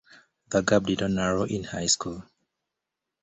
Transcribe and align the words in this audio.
The 0.49 0.61
gap 0.61 0.85
did 0.85 1.01
not 1.01 1.11
narrow 1.11 1.43
in 1.43 1.63
high 1.63 1.85
school. 1.85 2.23